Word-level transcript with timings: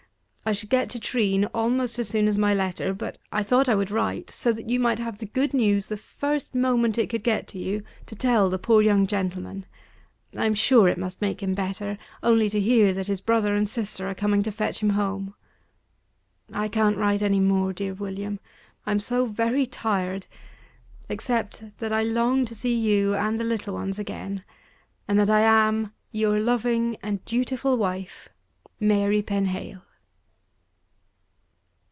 I 0.43 0.53
shall 0.53 0.67
get 0.67 0.89
to 0.89 0.99
Treen 0.99 1.45
almost 1.53 1.97
as 1.97 2.09
soon 2.09 2.27
as 2.27 2.35
my 2.35 2.53
letter; 2.53 2.93
but 2.93 3.17
I 3.31 3.41
thought 3.41 3.69
I 3.69 3.75
would 3.75 3.89
write, 3.91 4.29
so 4.31 4.51
that 4.51 4.69
you 4.69 4.81
might 4.81 4.99
have 4.99 5.19
the 5.19 5.25
good 5.27 5.53
news, 5.53 5.87
the 5.87 5.95
first 5.95 6.53
moment 6.55 6.97
it 6.97 7.07
could 7.09 7.23
get 7.23 7.47
to 7.49 7.59
you, 7.59 7.83
to 8.07 8.15
tell 8.15 8.49
the 8.49 8.59
poor 8.59 8.81
young 8.81 9.07
gentleman. 9.07 9.65
I'm 10.35 10.53
sure 10.55 10.89
it 10.89 10.97
must 10.97 11.21
make 11.21 11.41
him 11.41 11.53
better, 11.53 11.97
only 12.21 12.49
to 12.49 12.59
hear 12.59 12.91
that 12.91 13.07
his 13.07 13.21
brother 13.21 13.55
and 13.55 13.69
sister 13.69 14.09
are 14.09 14.15
coming 14.15 14.43
to 14.43 14.51
fetch 14.51 14.79
him 14.81 14.89
home. 14.89 15.35
I 16.51 16.67
can't 16.67 16.97
write 16.97 17.21
any 17.21 17.39
more, 17.39 17.71
dear 17.71 17.93
William, 17.93 18.37
I'm 18.85 18.99
so 18.99 19.27
very 19.27 19.65
tired; 19.65 20.27
except 21.07 21.77
that 21.77 21.93
I 21.93 22.03
long 22.03 22.43
to 22.45 22.55
see 22.55 22.75
you 22.75 23.15
and 23.15 23.39
the 23.39 23.45
little 23.45 23.75
ones 23.75 23.97
again; 23.97 24.43
and 25.07 25.17
that 25.17 25.29
I 25.29 25.41
am, 25.41 25.93
Your 26.11 26.41
loving 26.41 26.97
and 27.01 27.23
dutiful 27.23 27.77
wife, 27.77 28.27
MARY 28.81 29.21
PENHALE. 29.21 29.83